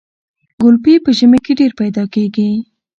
ګلپي 0.61 0.93
په 1.05 1.09
ژمي 1.17 1.39
کې 1.45 1.53
ډیر 1.59 1.71
پیدا 1.81 2.03
کیږي. 2.13 2.49